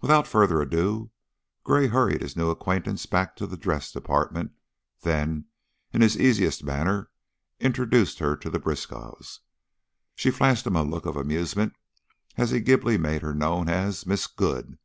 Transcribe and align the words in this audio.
Without 0.00 0.26
further 0.26 0.62
ado, 0.62 1.10
Gray 1.62 1.88
hurried 1.88 2.22
his 2.22 2.34
new 2.38 2.48
acquaintance 2.48 3.04
back 3.04 3.36
to 3.36 3.46
the 3.46 3.58
dress 3.58 3.92
department, 3.92 4.52
then, 5.02 5.44
in 5.92 6.00
his 6.00 6.18
easiest 6.18 6.64
manner, 6.64 7.10
introduced 7.60 8.18
her 8.18 8.34
to 8.34 8.48
the 8.48 8.58
Briskows. 8.60 9.40
She 10.14 10.30
flashed 10.30 10.66
him 10.66 10.74
a 10.76 10.82
look 10.82 11.04
of 11.04 11.18
amusement 11.18 11.74
as 12.38 12.50
he 12.50 12.60
glibly 12.60 12.96
made 12.96 13.20
her 13.20 13.34
known 13.34 13.68
as 13.68 14.06
"Miss 14.06 14.26
Good." 14.26 14.78